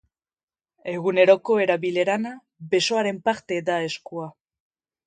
[0.93, 2.27] Eguneroko erabileran,
[2.75, 4.33] besoaren parte da eskua.